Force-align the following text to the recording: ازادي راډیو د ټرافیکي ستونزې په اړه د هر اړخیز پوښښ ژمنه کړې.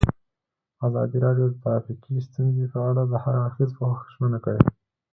ازادي 0.87 1.17
راډیو 1.25 1.45
د 1.49 1.55
ټرافیکي 1.63 2.15
ستونزې 2.27 2.65
په 2.73 2.79
اړه 2.89 3.01
د 3.07 3.13
هر 3.23 3.35
اړخیز 3.45 3.71
پوښښ 3.77 4.03
ژمنه 4.13 4.39
کړې. 4.45 4.61